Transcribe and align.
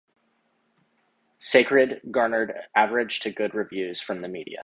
"Sacred" 1.37 2.01
garnered 2.09 2.59
average 2.75 3.19
to 3.19 3.29
good 3.29 3.53
reviews 3.53 4.01
from 4.01 4.21
the 4.23 4.27
media. 4.27 4.57